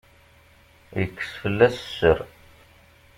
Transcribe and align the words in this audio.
Yekkes 0.99 1.31
fell-as 1.41 1.77
sser. 1.89 2.19